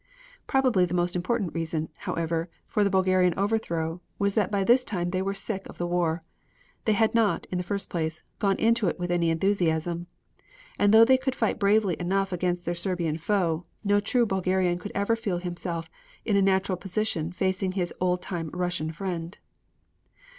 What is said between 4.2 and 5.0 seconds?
that by this